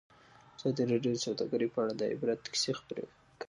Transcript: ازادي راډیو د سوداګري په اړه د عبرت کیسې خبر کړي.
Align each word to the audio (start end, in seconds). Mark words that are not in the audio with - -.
ازادي 0.57 0.83
راډیو 0.91 1.13
د 1.15 1.23
سوداګري 1.25 1.67
په 1.71 1.79
اړه 1.83 1.93
د 1.97 2.01
عبرت 2.13 2.41
کیسې 2.53 2.71
خبر 2.79 2.85
کړي. 2.97 3.05